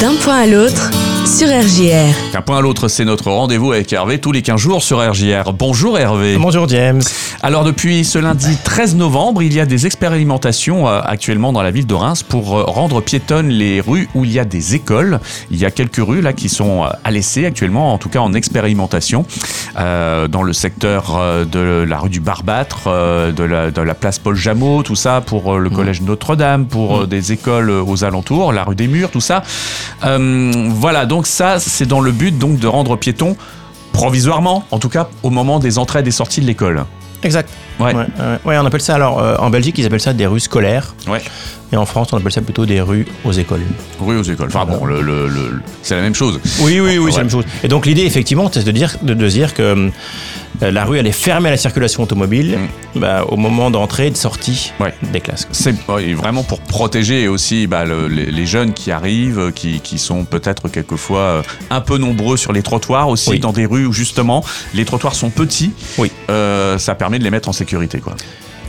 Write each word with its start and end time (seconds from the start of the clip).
D'un 0.00 0.14
point 0.16 0.36
à 0.36 0.46
l'autre 0.46 0.90
sur 1.26 1.48
RJR. 1.48 2.32
D'un 2.32 2.40
point 2.40 2.58
à 2.58 2.60
l'autre, 2.60 2.86
c'est 2.86 3.04
notre 3.04 3.30
rendez-vous 3.32 3.72
avec 3.72 3.92
Hervé 3.92 4.20
tous 4.20 4.30
les 4.30 4.42
15 4.42 4.60
jours 4.60 4.82
sur 4.82 4.98
RJR. 4.98 5.52
Bonjour 5.52 5.98
Hervé. 5.98 6.36
Bonjour 6.38 6.68
James. 6.68 7.02
Alors 7.42 7.64
depuis 7.64 8.04
ce 8.04 8.18
lundi 8.18 8.56
13 8.62 8.94
novembre, 8.94 9.42
il 9.42 9.52
y 9.52 9.58
a 9.58 9.66
des 9.66 9.86
expérimentations 9.86 10.88
euh, 10.88 11.00
actuellement 11.04 11.52
dans 11.52 11.62
la 11.62 11.72
ville 11.72 11.86
de 11.86 11.94
Reims 11.94 12.22
pour 12.22 12.56
euh, 12.56 12.62
rendre 12.64 13.00
piétonnes 13.00 13.48
les 13.48 13.80
rues 13.80 14.08
où 14.14 14.24
il 14.24 14.32
y 14.32 14.38
a 14.38 14.44
des 14.44 14.76
écoles. 14.76 15.18
Il 15.50 15.58
y 15.58 15.64
a 15.64 15.70
quelques 15.72 15.96
rues 15.96 16.20
là 16.20 16.32
qui 16.32 16.48
sont 16.48 16.84
euh, 16.84 16.88
à 17.02 17.10
l'essai 17.10 17.44
actuellement, 17.44 17.92
en 17.92 17.98
tout 17.98 18.08
cas 18.08 18.20
en 18.20 18.32
expérimentation, 18.32 19.26
euh, 19.78 20.28
dans 20.28 20.42
le 20.44 20.52
secteur 20.52 21.20
de 21.46 21.84
la 21.88 21.98
rue 21.98 22.10
du 22.10 22.20
Barbâtre, 22.20 22.88
de, 23.32 23.44
la, 23.44 23.70
de 23.70 23.80
la 23.80 23.94
place 23.94 24.18
Paul 24.18 24.36
Jameau, 24.36 24.82
tout 24.82 24.96
ça 24.96 25.20
pour 25.20 25.58
le 25.58 25.70
collège 25.70 26.02
Notre-Dame, 26.02 26.66
pour 26.66 26.96
euh, 27.00 27.06
des 27.06 27.32
écoles 27.32 27.70
aux 27.70 28.04
alentours, 28.04 28.52
la 28.52 28.64
rue 28.64 28.74
des 28.74 28.88
Murs, 28.88 29.10
tout 29.10 29.20
ça. 29.20 29.42
Euh, 30.04 30.52
voilà, 30.68 31.06
donc 31.06 31.15
ça 31.24 31.58
c'est 31.60 31.86
dans 31.86 32.00
le 32.00 32.12
but 32.12 32.36
donc 32.36 32.58
de 32.58 32.66
rendre 32.66 32.96
piétons 32.96 33.36
provisoirement, 33.92 34.64
en 34.70 34.78
tout 34.78 34.88
cas 34.90 35.08
au 35.22 35.30
moment 35.30 35.58
des 35.58 35.78
entrées 35.78 36.00
et 36.00 36.02
des 36.02 36.10
sorties 36.10 36.40
de 36.42 36.46
l'école. 36.46 36.84
Exact. 37.22 37.48
Ouais. 37.80 37.94
Ouais, 38.44 38.58
on 38.58 38.66
appelle 38.66 38.80
ça 38.82 38.94
alors 38.94 39.18
euh, 39.20 39.36
en 39.38 39.48
Belgique 39.50 39.78
ils 39.78 39.86
appellent 39.86 40.00
ça 40.00 40.12
des 40.12 40.26
rues 40.26 40.38
scolaires 40.40 40.94
Ouais. 41.08 41.20
et 41.72 41.76
en 41.76 41.86
France 41.86 42.08
on 42.12 42.18
appelle 42.18 42.30
ça 42.32 42.42
plutôt 42.42 42.66
des 42.66 42.80
rues 42.80 43.06
aux 43.24 43.32
écoles. 43.32 43.62
Rue 44.00 44.18
aux 44.18 44.22
écoles. 44.22 44.48
Enfin 44.48 44.66
bon, 44.66 44.84
le, 44.84 45.00
le- 45.00 45.26
le- 45.28 45.48
le- 45.48 45.62
c'est 45.82 45.94
la 45.96 46.02
même 46.02 46.14
chose. 46.14 46.38
Oui 46.60 46.78
oui 46.78 46.80
oui 46.80 46.98
Ouais. 46.98 47.10
c'est 47.10 47.16
la 47.18 47.22
même 47.24 47.30
chose. 47.30 47.44
Et 47.64 47.68
donc 47.68 47.86
l'idée 47.86 48.02
effectivement 48.04 48.50
c'est 48.52 48.64
de 48.64 48.70
dire 48.70 48.96
de, 49.02 49.14
dire 49.28 49.54
que 49.54 49.62
euh, 49.62 49.88
la 50.60 50.84
rue 50.84 50.98
elle 50.98 51.06
est 51.06 51.12
fermée 51.12 51.48
à 51.48 51.52
la 51.52 51.56
circulation 51.56 52.02
automobile 52.02 52.58
bah, 52.94 53.24
au 53.28 53.36
moment 53.36 53.70
d'entrée 53.70 54.06
et 54.06 54.10
de 54.10 54.16
sortie 54.16 54.72
Mm. 54.78 54.82
Ouais. 54.82 54.94
des 55.12 55.20
classes. 55.20 55.46
C'est 55.52 55.74
ouais, 55.88 56.14
vraiment 56.14 56.42
pour 56.42 56.60
protéger 56.60 57.28
aussi 57.28 57.66
bah, 57.66 57.84
le- 57.84 58.08
les, 58.08 58.26
les 58.30 58.46
jeunes 58.46 58.72
qui 58.72 58.90
arrivent, 58.90 59.38
euh, 59.38 59.50
qui, 59.50 59.80
qui 59.80 59.98
sont 59.98 60.24
peut-être 60.24 60.68
quelquefois 60.68 61.18
euh, 61.20 61.42
un 61.70 61.80
peu 61.80 61.98
nombreux 61.98 62.36
sur 62.36 62.52
les 62.52 62.62
trottoirs 62.62 63.08
aussi, 63.08 63.30
Oui. 63.30 63.38
dans 63.40 63.52
des 63.52 63.66
rues 63.66 63.86
où 63.86 63.92
justement 63.92 64.44
les 64.74 64.84
trottoirs 64.84 65.14
sont 65.14 65.30
petits. 65.30 65.72
Oui. 65.98 66.10
Euh, 66.30 66.78
ça 66.78 66.94
permet 66.94 67.18
de 67.18 67.24
les 67.24 67.30
mettre 67.30 67.48
en 67.48 67.52
sécurité. 67.52 67.98
Quoi. 67.98 68.14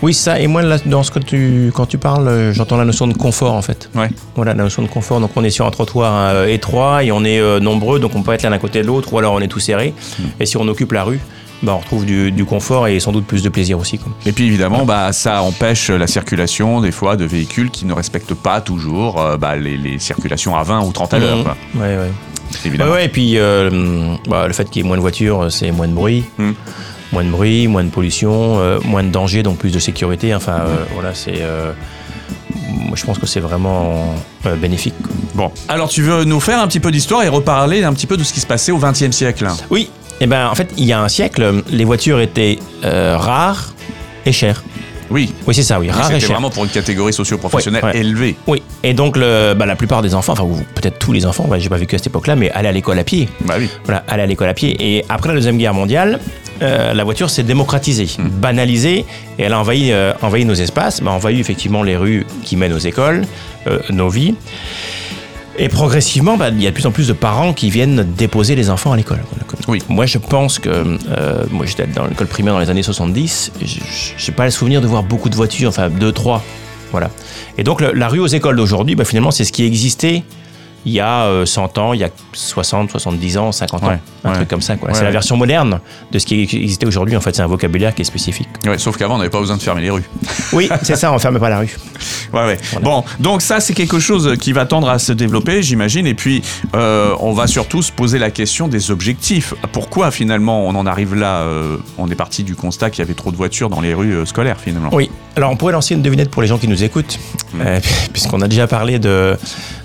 Oui 0.04 0.14
ça 0.14 0.40
et 0.40 0.46
moi 0.46 0.62
là, 0.62 0.78
dans 0.86 1.02
ce 1.02 1.10
que 1.10 1.18
tu 1.18 1.72
quand 1.74 1.88
tu 1.88 1.98
parles 1.98 2.28
euh, 2.28 2.54
j'entends 2.54 2.78
la 2.78 2.86
notion 2.86 3.08
de 3.08 3.14
confort 3.16 3.54
en 3.54 3.64
fait. 3.64 3.90
Ouais. 3.96 4.10
Voilà 4.36 4.54
la 4.54 4.62
notion 4.64 4.84
de 4.84 4.88
confort 4.88 5.20
donc 5.20 5.32
on 5.36 5.44
est 5.44 5.50
sur 5.50 5.66
un 5.66 5.72
trottoir 5.72 6.14
euh, 6.16 6.46
étroit 6.46 7.04
et 7.04 7.12
on 7.12 7.24
est 7.26 7.40
euh, 7.40 7.60
nombreux 7.60 8.00
donc 8.00 8.16
on 8.16 8.22
peut 8.22 8.32
être 8.34 8.44
l'un 8.44 8.52
à 8.52 8.60
côté 8.60 8.82
de 8.84 8.88
l'autre 8.88 9.12
ou 9.14 9.18
alors 9.18 9.34
on 9.34 9.40
est 9.40 9.48
tous 9.48 9.60
serrés 9.60 9.96
Mm. 10.20 10.24
et 10.40 10.46
si 10.46 10.56
on 10.58 10.68
occupe 10.68 10.92
la 10.92 11.04
rue 11.04 11.20
bah, 11.64 11.74
on 11.76 11.80
retrouve 11.80 12.06
du, 12.06 12.32
du 12.32 12.46
confort 12.46 12.88
et 12.88 13.00
sans 13.00 13.12
doute 13.12 13.26
plus 13.26 13.44
de 13.44 13.50
plaisir 13.50 13.80
aussi. 13.80 13.98
Quoi. 13.98 14.12
Et 14.26 14.32
puis 14.32 14.46
évidemment, 14.46 14.86
bah, 14.86 15.12
ça 15.14 15.42
empêche 15.42 15.90
la 15.90 16.08
circulation 16.08 16.82
des 16.82 16.92
fois 16.92 17.16
de 17.16 17.26
véhicules 17.26 17.72
qui 17.72 17.86
ne 17.86 17.94
respectent 17.94 18.34
pas 18.36 18.62
toujours 18.62 19.20
euh, 19.22 19.38
bah, 19.38 19.56
les, 19.56 19.78
les 19.78 20.00
circulations 20.00 20.56
à 20.56 20.64
20 20.64 20.82
ou 20.86 20.92
30 20.92 21.14
à 21.14 21.20
l'heure. 21.20 21.56
Ouais, 21.76 21.82
ouais. 21.98 22.12
Évidemment. 22.64 22.92
Ouais, 22.94 23.06
et 23.06 23.10
puis 23.10 23.38
euh, 23.38 24.16
bah, 24.30 24.48
le 24.48 24.54
fait 24.54 24.70
qu'il 24.70 24.82
y 24.82 24.86
ait 24.86 24.88
moins 24.88 24.98
de 24.98 25.02
voitures, 25.02 25.52
c'est 25.52 25.72
moins 25.72 25.88
de 25.88 25.94
bruit. 25.94 26.24
Mm. 26.38 26.52
Moins 27.14 27.24
de 27.24 27.30
bruit, 27.30 27.68
moins 27.68 27.84
de 27.86 27.90
pollution, 27.90 28.60
euh, 28.60 28.80
moins 28.84 29.02
de 29.04 29.10
danger, 29.10 29.42
donc 29.42 29.58
plus 29.58 29.72
de 29.72 29.80
sécurité. 29.80 30.36
Enfin, 30.36 30.60
euh, 30.60 30.76
voilà, 30.94 31.14
c'est. 31.14 31.36
euh, 31.42 31.72
moi, 32.70 32.96
je 32.96 33.06
pense 33.06 33.18
que 33.18 33.26
c'est 33.26 33.40
vraiment 33.40 34.14
euh, 34.46 34.56
bénéfique. 34.56 34.94
Bon, 35.34 35.52
alors 35.70 35.88
tu 35.90 36.02
veux 36.02 36.24
nous 36.26 36.40
faire 36.42 36.60
un 36.62 36.68
petit 36.68 36.80
peu 36.82 36.92
d'histoire 36.92 37.24
et 37.24 37.30
reparler 37.30 37.84
un 37.84 37.94
petit 37.94 38.08
peu 38.08 38.18
de 38.18 38.24
ce 38.24 38.34
qui 38.34 38.40
se 38.42 38.46
passait 38.48 38.72
au 38.74 38.78
XXe 38.78 39.12
siècle? 39.12 39.48
Oui, 39.70 39.90
et 40.20 40.28
ben 40.28 40.48
en 40.48 40.56
fait, 40.56 40.70
il 40.78 40.86
y 40.86 40.94
a 40.94 41.02
un 41.02 41.10
siècle, 41.10 41.64
les 41.70 41.86
voitures 41.86 42.20
étaient 42.20 42.60
euh, 42.84 43.18
rares 43.18 43.74
et 44.26 44.32
chères. 44.32 44.64
Oui, 45.10 45.34
Oui, 45.48 45.56
c'est 45.56 45.64
ça, 45.64 45.80
oui, 45.80 45.90
rares 45.90 46.12
et 46.12 46.20
c'était 46.20 46.34
vraiment 46.34 46.50
pour 46.50 46.66
une 46.66 46.70
catégorie 46.70 47.14
socio-professionnelle 47.14 47.82
Ouais, 47.82 47.92
ouais. 47.94 48.00
élevée. 48.00 48.36
Oui, 48.46 48.62
et 48.84 48.94
donc 48.94 49.16
le, 49.16 49.54
bah, 49.54 49.66
la 49.66 49.78
plupart 49.78 50.02
des 50.02 50.14
enfants, 50.14 50.34
enfin 50.34 50.46
peut-être 50.76 51.00
tous 51.00 51.14
les 51.14 51.26
enfants, 51.26 51.46
bah, 51.50 51.58
j'ai 51.60 51.70
pas 51.70 51.78
vécu 51.78 51.96
à 51.96 51.98
cette 51.98 52.08
époque-là, 52.08 52.36
mais 52.36 52.52
allaient 52.52 52.68
à 52.68 52.72
l'école 52.74 53.00
à 53.00 53.06
pied. 53.06 53.30
Bah 53.46 53.56
oui. 53.58 53.70
Voilà, 53.86 54.04
aller 54.10 54.24
à 54.24 54.26
l'école 54.26 54.50
à 54.50 54.54
pied. 54.54 54.76
Et 54.80 55.06
après 55.08 55.30
la 55.30 55.36
Deuxième 55.36 55.58
Guerre 55.58 55.74
mondiale, 55.74 56.20
euh, 56.62 56.94
la 56.94 57.04
voiture 57.06 57.30
s'est 57.30 57.44
démocratisée, 57.44 58.08
banalisée, 58.20 59.06
et 59.40 59.44
elle 59.44 59.54
a 59.54 59.60
envahi, 59.60 59.92
euh, 59.94 60.12
envahi 60.22 60.44
nos 60.44 60.56
espaces, 60.56 61.02
bah, 61.02 61.12
envahi 61.12 61.40
effectivement 61.40 61.84
les 61.84 61.96
rues 61.96 62.26
qui 62.44 62.58
mènent 62.58 62.74
aux 62.74 62.78
écoles, 62.80 63.22
euh, 63.68 63.80
nos 63.92 64.10
vies. 64.10 64.36
Et 65.60 65.70
progressivement, 65.70 66.38
bah, 66.38 66.50
il 66.50 66.62
y 66.62 66.68
a 66.68 66.70
de 66.70 66.76
plus 66.76 66.86
en 66.86 66.92
plus 66.92 67.08
de 67.08 67.14
parents 67.14 67.52
qui 67.52 67.70
viennent 67.72 68.06
déposer 68.16 68.56
les 68.56 68.70
enfants 68.70 68.92
à 68.92 68.98
l'école. 68.98 69.24
Oui. 69.68 69.82
Moi, 69.90 70.06
je 70.06 70.20
pense 70.20 70.60
que. 70.60 70.70
euh, 70.70 71.44
moi, 71.50 71.66
j'étais 71.66 71.88
dans 71.88 72.06
l'école 72.06 72.28
primaire 72.28 72.54
dans 72.54 72.60
les 72.60 72.70
années 72.70 72.84
70. 72.84 73.52
Je 73.62 73.66
n'ai 74.28 74.36
pas 74.36 74.46
le 74.46 74.52
souvenir 74.52 74.82
de 74.82 74.88
voir 74.88 75.02
beaucoup 75.04 75.30
de 75.30 75.36
voitures, 75.36 75.70
enfin, 75.70 75.90
deux, 75.90 76.12
trois. 76.12 76.44
Voilà. 76.92 77.10
Et 77.58 77.64
donc, 77.64 77.82
le- 77.82 77.92
la 77.94 78.08
rue 78.08 78.20
aux 78.20 78.28
écoles 78.28 78.56
d'aujourd'hui, 78.56 78.96
bah, 78.96 79.04
finalement, 79.04 79.32
c'est 79.32 79.46
ce 79.46 79.52
qui 79.52 79.66
existait 79.66 80.24
il 80.88 80.94
y 80.94 81.02
a 81.02 81.26
euh, 81.26 81.46
100 81.46 81.78
ans, 81.78 81.94
il 81.94 82.00
y 82.00 82.04
a 82.06 82.10
60, 82.32 82.92
70 82.92 83.38
ans, 83.38 83.52
50 83.52 83.84
ans. 83.84 83.88
Ouais, 83.88 84.00
un 84.24 84.30
ouais. 84.30 84.36
truc 84.36 84.48
comme 84.48 84.62
ça. 84.62 84.78
quoi. 84.78 84.90
Ouais, 84.90 84.96
c'est 84.96 85.04
la 85.04 85.12
version 85.12 85.36
moderne 85.36 85.82
de 86.12 86.18
ce 86.18 86.26
qui 86.26 86.42
existait 86.42 86.86
aujourd'hui. 86.86 87.18
En 87.18 87.22
fait, 87.22 87.36
c'est 87.36 87.42
un 87.42 87.48
vocabulaire 87.48 87.94
qui 87.94 88.04
est 88.04 88.06
spécifique. 88.06 88.48
Sauf 88.78 88.96
qu'avant, 88.96 89.16
on 89.16 89.18
n'avait 89.18 89.30
pas 89.30 89.40
besoin 89.40 89.58
de 89.58 89.62
fermer 89.62 89.82
les 89.82 89.90
rues. 89.90 90.06
Oui, 90.54 90.70
c'est 90.82 90.96
ça, 90.96 91.12
on 91.12 91.20
ferme 91.20 91.40
pas 91.40 91.50
la 91.50 91.60
rue. 91.60 91.76
Ouais, 92.34 92.46
ouais. 92.46 92.58
Bon, 92.82 93.06
donc 93.20 93.42
ça, 93.42 93.62
c'est 93.62 93.74
quelque 93.74 94.00
chose 94.00 94.36
qui 94.42 94.52
va 94.52 94.66
tendre 94.66 94.90
à 94.90 95.00
se 95.00 95.14
développer, 95.14 95.64
j'imagine. 95.64 96.06
Et 96.06 96.14
puis, 96.14 96.42
euh, 96.76 97.16
on 97.22 97.32
va 97.32 97.48
surtout 97.48 97.82
se 97.82 97.92
poser 97.92 98.20
la 98.20 98.32
question 98.32 98.68
des 98.68 98.92
objectifs. 98.92 99.54
Pourquoi, 99.72 100.12
finalement, 100.12 100.68
on 100.68 100.76
en 100.76 100.86
arrive 100.86 101.16
là 101.16 101.38
euh, 101.44 101.78
On 101.98 102.12
est 102.12 102.16
parti 102.16 102.44
du 102.44 102.56
constat 102.56 102.90
qu'il 102.90 103.00
y 103.00 103.02
avait 103.04 103.14
trop 103.14 103.32
de 103.32 103.38
voitures 103.38 103.70
dans 103.70 103.80
les 103.80 103.94
rues 103.94 104.14
euh, 104.14 104.26
scolaires, 104.26 104.60
finalement? 104.60 104.90
Oui. 104.92 105.10
Alors, 105.38 105.52
on 105.52 105.56
pourrait 105.56 105.74
lancer 105.74 105.94
une 105.94 106.02
devinette 106.02 106.32
pour 106.32 106.42
les 106.42 106.48
gens 106.48 106.58
qui 106.58 106.68
nous 106.68 106.84
écoutent, 106.84 107.20
euh, 107.60 107.80
puisqu'on 108.12 108.42
a 108.42 108.48
déjà 108.48 108.68
parlé 108.68 109.00
de, 109.00 109.38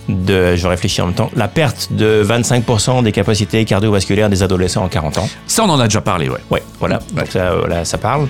de, 0.08 0.56
je 0.56 0.66
réfléchis 0.66 1.00
en 1.00 1.06
même 1.06 1.14
temps, 1.14 1.30
la 1.36 1.48
perte 1.48 1.88
de 1.92 2.24
25% 2.24 3.02
des 3.02 3.12
capacités 3.12 3.64
cardiovasculaires 3.64 4.28
des 4.28 4.42
adolescents 4.42 4.84
en 4.84 4.88
40 4.88 5.18
ans. 5.18 5.28
Ça, 5.46 5.64
on 5.64 5.68
en 5.70 5.80
a 5.80 5.84
déjà 5.84 6.00
parlé, 6.00 6.28
ouais. 6.28 6.40
Ouais, 6.50 6.62
voilà, 6.80 7.00
donc 7.14 7.28
ça, 7.28 7.54
voilà, 7.56 7.84
ça 7.84 7.98
parle. 7.98 8.26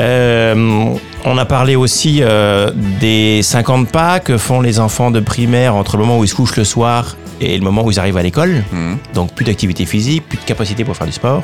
Euh, 0.00 0.94
on 1.24 1.38
a 1.38 1.44
parlé 1.44 1.76
aussi 1.76 2.18
euh, 2.22 2.70
des 3.00 3.42
50 3.42 3.88
pas 3.88 4.20
que 4.20 4.38
font 4.38 4.60
les 4.60 4.80
enfants 4.80 5.10
de 5.10 5.20
primaire 5.20 5.74
entre 5.74 5.96
le 5.96 6.04
moment 6.04 6.18
où 6.18 6.24
ils 6.24 6.28
se 6.28 6.34
couchent 6.34 6.56
le 6.56 6.64
soir 6.64 7.16
et 7.40 7.56
le 7.58 7.64
moment 7.64 7.84
où 7.84 7.90
ils 7.90 7.98
arrivent 7.98 8.16
à 8.16 8.22
l'école. 8.22 8.64
Mhm. 8.72 8.98
Donc 9.14 9.34
plus 9.34 9.44
d'activité 9.44 9.84
physique, 9.84 10.28
plus 10.28 10.38
de 10.38 10.44
capacité 10.44 10.84
pour 10.84 10.96
faire 10.96 11.06
du 11.06 11.12
sport. 11.12 11.42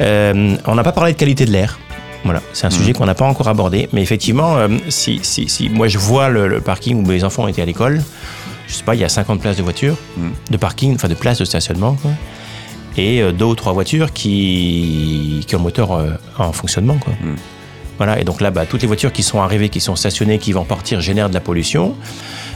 Euh, 0.00 0.56
on 0.66 0.74
n'a 0.74 0.82
pas 0.82 0.92
parlé 0.92 1.12
de 1.12 1.18
qualité 1.18 1.44
de 1.44 1.50
l'air. 1.52 1.78
Voilà, 2.24 2.40
c'est 2.52 2.66
un 2.66 2.70
sujet 2.70 2.92
qu'on 2.92 3.04
n'a 3.04 3.16
pas 3.16 3.24
encore 3.24 3.48
abordé. 3.48 3.88
Mais 3.92 4.00
effectivement, 4.00 4.56
si, 4.88 5.18
si, 5.24 5.48
si 5.48 5.68
moi 5.68 5.88
je 5.88 5.98
vois 5.98 6.28
le, 6.28 6.46
le 6.46 6.60
parking 6.60 7.02
où 7.02 7.06
mes 7.06 7.24
enfants 7.24 7.48
étaient 7.48 7.62
à 7.62 7.64
l'école, 7.64 8.00
je 8.72 8.78
sais 8.78 8.84
pas, 8.84 8.94
il 8.94 9.00
y 9.00 9.04
a 9.04 9.08
50 9.08 9.40
places 9.40 9.56
de 9.58 9.62
voitures, 9.62 9.96
Mhm. 10.16 10.30
de 10.50 10.56
parking, 10.56 10.94
enfin 10.96 11.08
de 11.08 11.14
places 11.14 11.38
de 11.38 11.44
stationnement, 11.44 11.94
quoi. 12.02 12.10
et 12.96 13.22
euh, 13.22 13.32
deux 13.32 13.44
ou 13.46 13.54
trois 13.54 13.72
voitures 13.72 14.12
qui, 14.12 15.44
qui 15.46 15.54
ont 15.54 15.58
le 15.58 15.64
moteur 15.64 15.92
euh, 15.92 16.10
en 16.38 16.52
fonctionnement. 16.52 16.96
Quoi. 16.98 17.12
Mhm. 17.22 17.36
Voilà, 17.98 18.18
et 18.18 18.24
donc 18.24 18.40
là, 18.40 18.50
bah, 18.50 18.64
toutes 18.66 18.80
les 18.82 18.88
voitures 18.88 19.12
qui 19.12 19.22
sont 19.22 19.40
arrivées, 19.40 19.68
qui 19.68 19.80
sont 19.80 19.94
stationnées, 19.96 20.38
qui 20.38 20.52
vont 20.52 20.64
partir, 20.64 21.00
génèrent 21.00 21.28
de 21.28 21.34
la 21.34 21.40
pollution. 21.40 21.94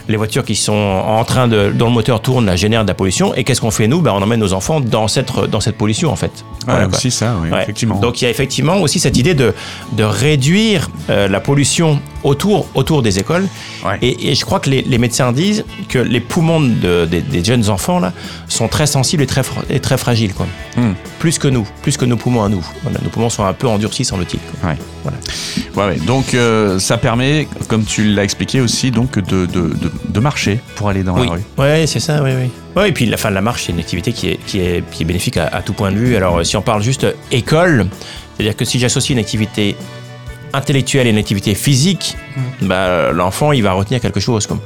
Les 0.09 0.17
voitures 0.17 0.45
qui 0.45 0.57
sont 0.57 0.73
en 0.73 1.25
train 1.25 1.47
de, 1.49 1.71
dont 1.75 1.87
le 1.87 1.93
moteur 1.93 2.21
tourne, 2.23 2.47
là, 2.47 2.57
génèrent 2.57 2.83
de 2.85 2.89
la 2.89 2.95
pollution. 2.95 3.35
Et 3.35 3.45
qu'est-ce 3.45 3.61
qu'on 3.61 3.71
fait 3.71 3.87
nous? 3.89 4.01
Bah, 4.01 4.13
On 4.15 4.23
emmène 4.23 4.41
nos 4.41 4.53
enfants 4.55 4.81
dans 4.81 5.09
cette, 5.09 5.31
dans 5.51 5.61
cette 5.61 5.77
pollution, 5.77 6.11
en 6.11 6.17
fait. 6.17 6.33
Voilà, 6.67 6.87
quoi. 6.87 6.97
aussi 6.97 7.11
ça, 7.11 7.37
oui, 7.43 7.51
Ouais. 7.51 7.63
effectivement. 7.63 7.97
Donc 8.01 8.21
il 8.21 8.25
y 8.25 8.27
a 8.27 8.31
effectivement 8.31 8.79
aussi 8.79 8.99
cette 8.99 9.17
idée 9.17 9.35
de, 9.35 9.53
de 9.93 10.05
réduire 10.05 10.91
euh, 11.11 11.29
la 11.29 11.41
pollution 11.41 12.01
autour, 12.27 12.69
autour 12.75 13.03
des 13.03 13.19
écoles. 13.19 13.47
Ouais. 13.85 13.99
Et, 14.03 14.31
et 14.31 14.35
je 14.35 14.45
crois 14.45 14.61
que 14.61 14.69
les, 14.69 14.83
les 14.83 14.99
médecins 14.99 15.33
disent 15.33 15.65
que 15.89 15.99
les 15.99 16.21
poumons 16.21 16.61
de- 16.61 17.07
des, 17.07 17.21
des 17.21 17.43
jeunes 17.45 17.69
enfants 17.71 17.99
là, 18.01 18.13
sont 18.49 18.69
très 18.69 18.87
sensibles 18.87 19.23
et 19.23 19.27
très, 19.27 19.43
et 19.71 19.81
très 19.81 19.97
fragiles. 19.97 20.35
Quoi. 20.35 20.47
Hmm. 20.77 20.93
Plus 21.19 21.39
que 21.39 21.49
nous, 21.49 21.67
plus 21.83 21.97
que 21.97 22.05
nos 22.05 22.17
poumons 22.17 22.43
à 22.43 22.49
nous. 22.49 22.65
Voilà, 22.83 22.99
nos 23.03 23.09
poumons 23.11 23.31
sont 23.31 23.45
un 23.45 23.53
peu 23.53 23.69
endurcis, 23.69 24.05
semble-t-il. 24.05 24.41
Ouais. 24.69 24.77
Voilà. 25.05 25.19
Ouais. 25.93 25.97
Donc, 26.01 26.35
euh, 26.35 26.79
ça 26.79 26.97
permet, 26.99 27.47
comme 27.69 27.85
tu 27.85 28.05
l'as 28.13 28.25
expliqué 28.25 28.61
aussi, 28.61 28.91
donc 28.91 29.19
de, 29.19 29.47
de, 29.47 29.71
de, 30.09 30.21
marcher 30.21 30.59
pour 30.75 30.89
aller 30.89 31.03
dans 31.05 31.15
Oui, 31.19 31.27
la 31.27 31.33
rue. 31.35 31.43
ouais, 31.59 31.87
c'est 31.87 32.01
ça, 32.01 32.23
oui, 32.23 32.31
oui. 32.37 32.51
Ouais, 32.75 32.89
et 32.89 32.93
puis 32.93 33.07
la 33.07 33.17
fin 33.17 33.29
de 33.31 33.35
la 33.35 33.41
marche, 33.43 33.65
c'est 33.67 33.73
une 33.73 33.79
activité 33.79 34.13
qui 34.13 34.31
est, 34.31 34.39
qui 34.47 34.59
est, 34.59 34.83
qui 34.91 35.03
est 35.03 35.07
bénéfique 35.07 35.37
à, 35.37 35.47
à 35.47 35.63
tout 35.63 35.73
point 35.75 35.93
de 35.93 35.97
vue. 35.97 36.17
Alors, 36.17 36.39
euh, 36.39 36.45
si 36.45 36.57
on 36.57 36.63
parle 36.63 36.83
juste 36.83 37.07
école, 37.31 37.87
c'est-à-dire 38.37 38.57
que 38.57 38.65
si 38.65 38.79
j'associe 38.79 39.11
une 39.17 39.19
activité 39.21 39.77
intellectuelle 40.57 41.07
et 41.07 41.11
une 41.11 41.19
activité 41.19 41.55
physique, 41.55 42.17
bah, 42.63 43.13
l'enfant, 43.13 43.53
il 43.53 43.63
va 43.63 43.73
retenir 43.73 44.01
quelque 44.01 44.21
chose. 44.21 44.47
Comme 44.47 44.61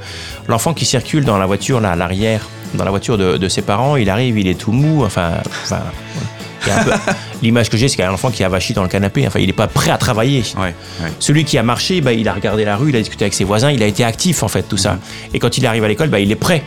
l'enfant 0.49 0.75
qui 0.75 0.85
circule 0.85 1.25
dans 1.25 1.39
la 1.39 1.47
voiture, 1.47 1.81
là, 1.81 1.93
à 1.93 1.97
l'arrière, 1.97 2.49
dans 2.75 2.85
la 2.85 2.91
voiture 2.91 3.19
de, 3.19 3.37
de 3.37 3.49
ses 3.49 3.63
parents, 3.63 3.97
il 3.97 4.09
arrive, 4.09 4.39
il 4.39 4.49
est 4.49 4.59
tout 4.59 4.73
mou, 4.73 5.05
enfin, 5.05 5.33
l'image 7.43 7.71
que 7.71 7.77
j'ai, 7.77 7.89
c'est 7.89 7.97
qu'il 7.97 8.05
y 8.05 8.07
a 8.07 8.11
un 8.11 8.15
enfant 8.15 8.31
qui 8.31 8.45
a 8.45 8.49
vachi 8.49 8.73
dans 8.73 8.83
le 8.83 8.89
canapé, 8.89 9.27
enfin, 9.27 9.41
il 9.41 9.47
n'est 9.47 9.53
pas 9.53 9.67
prêt 9.67 9.91
à 9.91 9.99
travailler. 9.99 10.43
Ouais, 10.57 10.75
ouais. 11.03 11.13
Celui 11.19 11.45
qui 11.45 11.59
a 11.59 11.63
marché, 11.63 12.01
bah, 12.01 12.13
il 12.13 12.29
a 12.29 12.33
regardé 12.33 12.65
la 12.65 12.77
rue, 12.77 12.91
il 12.91 12.97
a 12.97 13.01
discuté 13.01 13.25
avec 13.25 13.35
ses 13.35 13.45
voisins, 13.45 13.71
il 13.71 13.83
a 13.83 13.87
été 13.87 14.05
actif 14.05 14.43
en 14.43 14.49
fait, 14.49 14.63
tout 14.63 14.77
ça. 14.77 14.99
Et 15.35 15.39
quand 15.39 15.59
il 15.59 15.67
arrive 15.67 15.85
à 15.85 15.89
l'école, 15.89 16.09
bah, 16.09 16.21
il 16.21 16.31
est 16.31 16.37
prêt 16.37 16.63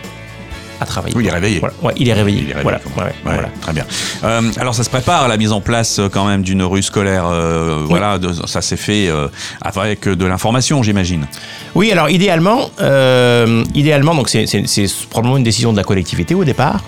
à 0.84 0.86
travailler. 0.86 1.16
Oui, 1.18 1.24
il 1.24 1.28
est 1.30 1.34
réveillé. 1.34 1.60
Voilà. 1.60 1.74
Ouais, 1.82 1.94
il 1.98 2.08
est 2.08 2.14
réveillé. 2.14 2.40
Il 2.42 2.50
est 2.52 2.54
réveillé, 2.54 2.62
voilà. 2.64 2.80
comment. 2.80 2.96
Ouais, 2.98 3.04
Ouais, 3.26 3.34
voilà. 3.34 3.50
Très 3.62 3.74
bien. 3.74 3.86
Euh, 4.24 4.42
alors 4.58 4.76
ça 4.76 4.84
se 4.84 4.90
prépare 4.90 5.28
la 5.28 5.38
mise 5.38 5.52
en 5.52 5.62
place 5.62 6.00
euh, 6.00 6.10
quand 6.10 6.26
même 6.26 6.44
d'une 6.44 6.64
rue 6.64 6.84
scolaire. 6.84 7.26
euh, 7.28 7.84
Voilà, 7.86 8.18
de- 8.20 8.32
ça 8.46 8.62
s'est 8.62 8.78
fait 8.78 9.08
euh, 9.10 9.28
avec 9.62 10.08
de 10.08 10.26
l'information, 10.26 10.84
j'imagine. 10.84 11.26
Oui, 11.76 11.92
alors 11.92 12.10
idéalement, 12.10 12.70
idéalement, 13.74 14.16
donc 14.16 14.30
c'est, 14.30 14.46
probablement 15.10 15.38
une 15.38 15.44
décision 15.44 15.72
de 15.72 15.78
la 15.78 15.84
collectivité 15.84 16.36
au 16.36 16.44
départ, 16.44 16.82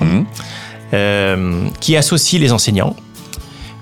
euh, 0.94 1.68
qui 1.80 1.98
associe 1.98 2.39
les 2.41 2.51
enseignants, 2.51 2.95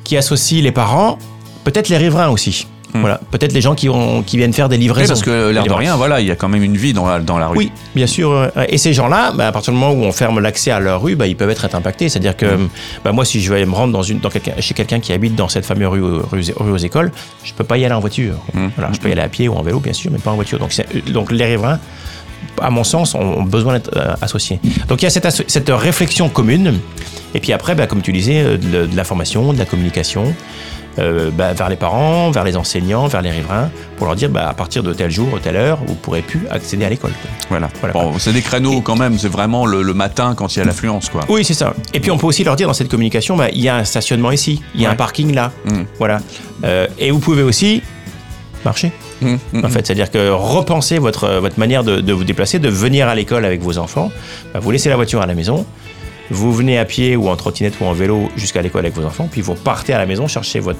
qui 0.04 0.18
associe 0.18 0.62
les 0.63 0.71
parents, 0.71 1.18
peut-être 1.63 1.89
les 1.89 1.98
riverains 1.98 2.30
aussi. 2.30 2.68
Voilà, 2.95 3.19
peut-être 3.31 3.54
les 3.54 3.62
gens 3.62 3.74
qui, 3.75 3.90
ont, 3.90 4.22
qui 4.22 4.38
viennent 4.38 4.54
faire 4.54 4.69
des 4.69 4.75
Oui, 4.75 4.84
livraisons. 4.84 5.07
parce 5.10 5.24
que 5.24 5.50
l'air 5.50 5.63
de 5.66 5.74
rien, 5.74 5.95
voilà, 5.95 6.22
il 6.22 6.28
y 6.28 6.31
a 6.31 6.36
quand 6.36 6.48
même 6.50 6.62
une 6.63 6.78
vie 6.78 6.94
dans 6.94 7.07
la, 7.07 7.19
dans 7.19 7.40
la 7.40 7.48
rue. 7.48 7.57
Oui, 7.57 7.72
bien 7.95 8.06
sûr. 8.07 8.31
euh, 8.31 8.48
Et 8.69 8.78
ces 8.78 8.94
gens-là, 8.94 9.31
bah, 9.36 9.48
à 9.48 9.51
partir 9.51 9.74
du 9.74 9.80
moment 9.80 9.94
où 9.94 10.04
on 10.06 10.12
ferme 10.12 10.40
l'accès 10.40 10.69
à 10.72 10.80
leur 10.80 11.01
rue, 11.01 11.16
bah, 11.16 11.25
ils 11.25 11.36
peuvent 11.36 11.50
être 11.50 11.66
impactés. 11.74 12.07
C'est-à-dire 12.10 12.38
que 12.38 12.45
bah, 13.04 13.12
moi, 13.12 13.25
si 13.25 13.42
je 13.42 13.51
vais 13.54 13.66
me 13.66 13.74
rendre 13.74 13.94
dans 13.94 14.04
une, 14.04 14.19
dans 14.19 14.30
quelqu'un- 14.30 14.54
chez 14.60 14.74
quelqu'un 14.75 15.00
qui 15.00 15.12
habite 15.12 15.36
dans 15.36 15.50
cette 15.50 15.66
fameuse 15.66 15.88
rue, 15.88 16.01
rue, 16.04 16.44
rue 16.56 16.72
aux 16.72 16.78
écoles, 16.78 17.12
je 17.44 17.54
peux 17.54 17.63
pas 17.63 17.78
y 17.78 17.86
aller 17.86 17.95
en 17.95 18.00
voiture. 18.00 18.36
Voilà, 18.78 18.92
je 18.94 19.00
peux 19.00 19.10
y 19.10 19.12
aller 19.12 19.22
à 19.22 19.28
pied 19.30 19.48
ou 19.48 19.54
en 19.56 19.63
vélo, 19.63 19.80
bien 19.80 19.94
sûr, 19.94 20.12
mais 20.12 20.19
pas 20.19 20.31
en 20.31 20.36
voiture. 20.36 20.60
Donc, 20.60 20.72
donc 21.12 21.31
les 21.31 21.45
riverains, 21.45 21.80
à 22.62 22.69
mon 22.69 22.84
sens, 22.84 23.16
ont 23.16 23.42
besoin 23.44 23.74
d'être 23.74 23.90
euh, 23.98 24.13
associés. 24.22 24.60
Donc 24.88 25.01
il 25.01 25.06
y 25.06 25.07
a 25.07 25.10
cette, 25.10 25.50
cette 25.50 25.69
réflexion 25.69 26.30
commune. 26.30 26.80
Et 27.36 27.40
puis 27.40 27.51
après, 27.54 27.74
bah, 27.74 27.88
comme 27.88 28.01
tu 28.04 28.12
disais, 28.12 28.44
euh, 28.44 28.57
de, 28.57 28.86
de 28.86 28.95
l'information, 28.95 29.54
de 29.54 29.57
la 29.57 29.66
communication. 29.66 30.36
Euh, 31.00 31.31
bah, 31.31 31.54
vers 31.54 31.69
les 31.69 31.75
parents, 31.75 32.30
vers 32.31 32.44
les 32.44 32.56
enseignants, 32.57 33.07
vers 33.07 33.22
les 33.22 33.31
riverains, 33.31 33.69
pour 33.98 34.06
leur 34.07 34.16
dire 34.16 34.30
bah, 34.30 34.48
à 34.50 34.54
partir 34.54 34.84
de 34.84 34.94
tel 34.94 35.10
jour, 35.12 35.28
telle 35.42 35.56
heure, 35.56 35.80
vous 35.88 35.95
pourrez 35.95 36.22
plus 36.22 36.42
accéder 36.51 36.86
à 36.86 36.90
l'école. 36.90 37.12
Voilà. 37.50 37.69
Voilà. 37.80 37.94
Bon, 37.94 38.13
c'est 38.19 38.34
des 38.34 38.42
créneaux 38.42 38.81
quand 38.81 38.95
même, 38.95 39.18
c'est 39.18 39.28
vraiment 39.28 39.66
le, 39.66 39.81
le 39.81 39.94
matin 39.94 40.34
quand 40.36 40.56
il 40.56 40.60
y 40.60 40.62
a 40.62 40.66
l'affluence, 40.66 41.10
quoi. 41.10 41.22
Oui, 41.30 41.44
c'est 41.44 41.54
ça. 41.54 41.74
Et 41.94 42.00
puis 42.00 42.12
on 42.12 42.18
peut 42.18 42.28
aussi 42.28 42.44
leur 42.44 42.56
dire 42.56 42.68
dans 42.68 42.74
cette 42.74 42.90
communication, 42.90 43.36
bah, 43.36 43.48
il 43.54 43.62
y 43.62 43.69
a 43.69 43.75
un 43.78 43.84
stationnement 43.86 44.31
ici, 44.31 44.62
il 44.75 44.81
y 44.81 44.86
a 44.86 44.90
Ouais. 44.90 44.94
un 44.94 44.98
parking 44.98 45.34
là, 45.34 45.51
Mm. 45.66 45.84
voilà. 45.98 46.19
Euh, 46.63 46.88
et 47.00 47.10
vous 47.12 47.19
pouvez 47.19 47.44
aussi 47.44 47.81
marcher. 48.66 48.92
Mmh, 49.22 49.36
mmh, 49.54 49.66
En 49.66 49.69
fait, 49.69 49.86
c'est-à-dire 49.86 50.12
que 50.12 50.30
repenser 50.31 50.98
votre 51.00 51.28
votre 51.40 51.57
manière 51.60 51.84
de, 51.84 52.01
de 52.01 52.13
vous 52.13 52.24
déplacer, 52.24 52.60
de 52.60 52.69
venir 52.69 53.07
à 53.07 53.16
l'école 53.16 53.45
avec 53.45 53.62
vos 53.62 53.78
enfants. 53.78 54.12
Bah, 54.54 54.60
vous 54.62 54.72
laissez 54.72 54.90
la 54.90 54.95
voiture 54.95 55.22
à 55.22 55.25
la 55.25 55.34
maison, 55.34 55.66
vous 56.33 56.51
venez 56.53 56.77
à 56.77 56.85
pied 56.85 57.15
ou 57.15 57.30
en 57.30 57.35
trottinette 57.35 57.75
ou 57.80 57.85
en 57.85 57.94
vélo 57.94 58.30
jusqu'à 58.35 58.62
l'école 58.62 58.85
avec 58.85 58.95
vos 58.95 59.06
enfants, 59.06 59.30
puis 59.31 59.41
vous 59.41 59.56
partez 59.56 59.94
à 59.94 59.97
la 59.97 60.06
maison 60.06 60.27
chercher 60.27 60.59
votre 60.59 60.80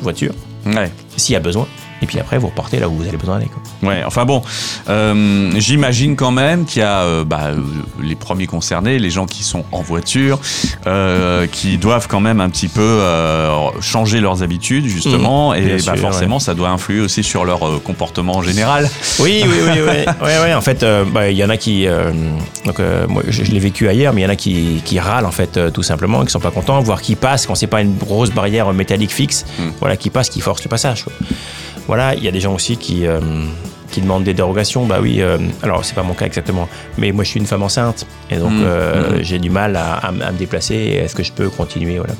voiture 0.00 0.32
Ouais. 0.66 0.90
s'il 1.16 1.34
y 1.34 1.36
a 1.36 1.40
besoin. 1.40 1.66
Et 2.04 2.06
puis 2.06 2.18
après, 2.20 2.36
vous 2.36 2.48
repartez 2.48 2.78
là 2.80 2.88
où 2.90 2.96
vous 2.96 3.06
avez 3.08 3.16
besoin 3.16 3.36
d'aller. 3.38 3.50
Ouais, 3.82 4.02
enfin 4.04 4.26
bon, 4.26 4.42
euh, 4.90 5.50
j'imagine 5.56 6.16
quand 6.16 6.32
même 6.32 6.66
qu'il 6.66 6.80
y 6.80 6.84
a 6.84 6.98
euh, 7.00 7.24
bah, 7.24 7.44
euh, 7.46 7.56
les 8.02 8.14
premiers 8.14 8.46
concernés, 8.46 8.98
les 8.98 9.08
gens 9.08 9.24
qui 9.24 9.42
sont 9.42 9.64
en 9.72 9.80
voiture, 9.80 10.38
euh, 10.86 11.46
qui 11.46 11.78
doivent 11.78 12.06
quand 12.06 12.20
même 12.20 12.40
un 12.40 12.50
petit 12.50 12.68
peu 12.68 13.00
changer 13.80 14.20
leurs 14.20 14.42
habitudes 14.42 14.84
justement, 14.86 15.52
Mmh, 15.52 15.56
et 15.56 15.70
bah, 15.76 15.78
sûr, 15.78 15.96
forcément 15.96 16.38
ça 16.38 16.52
doit 16.52 16.68
influer 16.68 17.00
aussi 17.00 17.22
sur 17.22 17.46
leur 17.46 17.60
comportement 17.82 18.36
en 18.36 18.42
général. 18.42 18.90
Oui, 19.18 19.42
oui, 19.46 19.56
oui, 19.64 19.80
oui. 19.80 20.26
ouais, 20.26 20.38
ouais, 20.42 20.52
en 20.54 20.60
fait, 20.60 20.84
bah, 21.12 21.30
il 21.30 21.36
y 21.38 21.44
en 21.44 21.48
a 21.48 21.56
qui. 21.56 21.86
donc, 22.66 22.80
moi, 23.08 23.22
je, 23.28 23.44
je 23.44 23.50
l'ai 23.50 23.58
vécu 23.60 23.88
ailleurs, 23.88 24.12
mais 24.12 24.20
il 24.20 24.24
y 24.24 24.26
en 24.26 24.30
a 24.30 24.36
qui, 24.36 24.82
qui 24.84 25.00
râlent, 25.00 25.24
en 25.26 25.30
fait, 25.32 25.58
tout 25.72 25.82
simplement, 25.82 26.22
qui 26.24 26.30
sont 26.30 26.38
pas 26.40 26.50
contents, 26.50 26.80
voire 26.80 27.00
qui 27.00 27.14
passent 27.16 27.46
quand 27.46 27.54
c'est 27.54 27.66
pas 27.66 27.80
une 27.80 27.96
grosse 27.96 28.30
barrière 28.30 28.70
métallique 28.74 29.12
fixe, 29.12 29.46
Mm. 29.58 29.62
voilà, 29.80 29.96
qui 29.96 30.10
passent, 30.10 30.28
qui 30.30 30.40
forcent 30.40 30.64
le 30.64 30.68
passage. 30.68 31.04
quoi. 31.04 31.12
Voilà, 31.86 32.14
il 32.14 32.22
y 32.24 32.28
a 32.28 32.30
des 32.32 32.40
gens 32.40 32.54
aussi 32.54 32.76
qui. 32.76 33.06
euh, 33.06 33.20
qui 33.90 34.00
demandent 34.00 34.24
des 34.24 34.34
dérogations, 34.34 34.86
bah 34.86 34.98
oui, 35.00 35.22
euh, 35.22 35.38
alors 35.62 35.84
c'est 35.84 35.94
pas 35.94 36.02
mon 36.02 36.14
cas 36.14 36.26
exactement, 36.26 36.68
mais 36.98 37.12
moi 37.12 37.22
je 37.22 37.28
suis 37.28 37.38
une 37.38 37.46
femme 37.46 37.62
enceinte 37.62 38.04
et 38.28 38.38
donc 38.38 38.50
Mm, 38.50 38.62
euh, 38.64 39.18
mm. 39.20 39.22
j'ai 39.22 39.38
du 39.38 39.50
mal 39.50 39.76
à, 39.76 39.92
à 39.94 40.10
me 40.10 40.20
à 40.24 40.32
me 40.32 40.36
déplacer. 40.36 40.74
Est-ce 40.74 41.14
que 41.14 41.22
je 41.22 41.30
peux 41.30 41.48
continuer 41.48 41.98
voilà. 42.00 42.14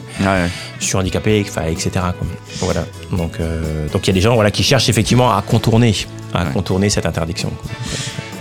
Ouais. 0.44 0.48
Je 0.78 0.84
suis 0.84 0.94
handicapé, 0.96 1.40
etc. 1.40 1.90
quoi. 1.94 2.26
Voilà. 2.60 2.84
Donc, 3.10 3.40
euh, 3.40 3.88
donc 3.88 4.06
il 4.06 4.06
y 4.06 4.10
a 4.10 4.12
des 4.14 4.20
gens 4.20 4.36
voilà 4.36 4.52
qui 4.52 4.62
cherchent 4.62 4.88
effectivement 4.88 5.36
à 5.36 5.42
contourner, 5.42 5.92
à 6.32 6.44
Ouais. 6.44 6.50
contourner 6.52 6.90
cette 6.90 7.06
interdiction. 7.06 7.50
quoi. 7.50 7.70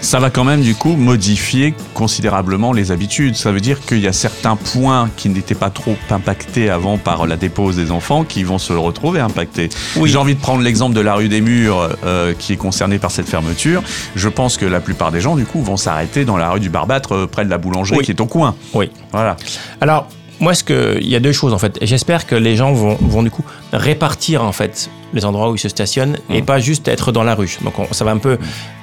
Ça 0.03 0.19
va 0.19 0.29
quand 0.29 0.44
même 0.44 0.61
du 0.61 0.75
coup 0.75 0.95
modifier 0.97 1.73
considérablement 1.94 2.73
les 2.73 2.91
habitudes. 2.91 3.35
Ça 3.35 3.53
veut 3.53 3.61
dire 3.61 3.79
qu'il 3.79 4.00
y 4.00 4.07
a 4.07 4.11
certains 4.13 4.57
points 4.57 5.09
qui 5.15 5.29
n'étaient 5.29 5.55
pas 5.55 5.69
trop 5.69 5.95
impactés 6.11 6.69
avant 6.69 6.97
par 6.97 7.25
la 7.25 7.38
dépose 7.38 7.77
des 7.77 7.89
enfants 7.89 8.25
qui 8.25 8.44
vont 8.44 8.57
se 8.57 8.73
retrouver 8.73 9.21
impactés. 9.21 9.69
Oui. 9.95 10.09
J'ai 10.09 10.17
envie 10.17 10.35
de 10.35 10.41
prendre 10.41 10.61
l'exemple 10.61 10.94
de 10.94 11.00
la 11.00 11.15
rue 11.15 11.29
des 11.29 11.39
Murs 11.39 11.89
euh, 12.03 12.33
qui 12.38 12.51
est 12.51 12.57
concernée 12.57 13.00
par 13.00 13.11
cette 13.11 13.29
fermeture. 13.29 13.81
Je 14.15 14.27
pense 14.27 14.57
que 14.57 14.65
la 14.65 14.81
plupart 14.81 15.11
des 15.11 15.21
gens 15.21 15.38
du 15.38 15.45
coup 15.45 15.63
vont 15.63 15.77
s'arrêter 15.77 16.25
dans 16.25 16.38
la 16.38 16.50
rue 16.51 16.59
du 16.59 16.69
Barbâtre 16.69 17.13
euh, 17.15 17.25
près 17.27 17.45
de 17.45 17.50
la 17.50 17.57
boulangerie 17.57 18.00
Oui. 18.00 18.05
qui 18.05 18.11
est 18.11 18.21
au 18.21 18.27
coin. 18.27 18.55
Oui. 18.73 18.91
Voilà. 19.13 19.38
Alors, 19.79 20.09
moi, 20.41 20.53
ce 20.53 20.65
que, 20.65 20.97
il 21.01 21.07
y 21.07 21.15
a 21.15 21.21
deux 21.21 21.31
choses 21.31 21.53
en 21.53 21.59
fait. 21.59 21.79
J'espère 21.81 22.27
que 22.27 22.35
les 22.35 22.57
gens 22.57 22.73
vont, 22.73 22.97
vont 23.00 23.23
du 23.23 23.31
coup 23.31 23.45
répartir 23.71 24.44
en 24.44 24.51
fait 24.51 24.89
les 25.13 25.25
endroits 25.25 25.50
où 25.51 25.56
ils 25.56 25.60
se 25.60 25.69
stationnent 25.69 26.18
et 26.30 26.42
Mm. 26.42 26.45
pas 26.45 26.60
juste 26.60 26.88
être 26.88 27.12
dans 27.12 27.24
la 27.24 27.36
rue. 27.36 27.57
Donc, 27.63 27.77
on- 27.80 27.92
ça 27.94 28.04
va 28.06 28.12
un 28.12 28.18
peu. 28.18 28.38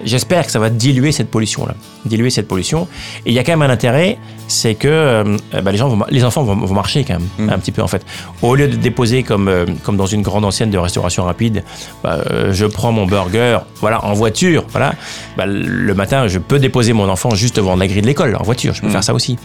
J'espère 0.04 0.46
que 0.46 0.52
ça 0.52 0.58
va 0.58 0.70
diluer 0.70 1.12
cette 1.12 1.30
pollution 1.30 1.66
là, 1.66 1.74
diluer 2.04 2.30
cette 2.30 2.48
pollution. 2.48 2.88
Et 3.26 3.30
il 3.30 3.34
y 3.34 3.38
a 3.38 3.44
quand 3.44 3.52
même 3.52 3.62
un 3.62 3.70
intérêt, 3.72 4.18
c'est 4.48 4.74
que 4.74 4.88
euh, 4.88 5.36
bah, 5.62 5.70
les 5.72 5.78
gens, 5.78 5.88
vont, 5.88 6.04
les 6.10 6.24
enfants 6.24 6.42
vont, 6.42 6.56
vont 6.56 6.74
marcher 6.74 7.04
quand 7.04 7.14
même 7.14 7.28
Mm. 7.38 7.50
un 7.50 7.58
petit 7.58 7.72
peu 7.72 7.82
en 7.82 7.86
fait. 7.88 8.04
Au 8.42 8.54
lieu 8.54 8.68
de 8.68 8.76
déposer 8.76 9.22
comme 9.22 9.48
euh, 9.48 9.66
comme 9.84 9.96
dans 9.96 10.06
une 10.06 10.22
grande 10.22 10.44
ancienne 10.44 10.70
de 10.70 10.78
restauration 10.78 11.24
rapide, 11.24 11.64
bah, 12.02 12.18
euh, 12.30 12.52
je 12.52 12.66
prends 12.66 12.92
mon 12.92 13.06
burger, 13.06 13.58
voilà, 13.80 14.04
en 14.04 14.12
voiture, 14.14 14.64
voilà. 14.70 14.94
Bah, 15.36 15.44
le 15.46 15.94
matin, 15.94 16.28
je 16.28 16.38
peux 16.38 16.58
déposer 16.58 16.92
mon 16.92 17.08
enfant 17.08 17.30
juste 17.34 17.56
devant 17.56 17.76
la 17.76 17.86
grille 17.86 18.02
de 18.02 18.06
l'école 18.06 18.36
en 18.36 18.42
voiture. 18.42 18.72
Je 18.74 18.80
peux 18.80 18.88
Mm. 18.88 18.92
faire 18.92 19.04
ça 19.04 19.14
aussi. 19.14 19.36